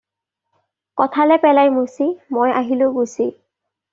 [0.99, 3.25] কঁঠালে পেলাই মুচি, মই আহিলো গুচি।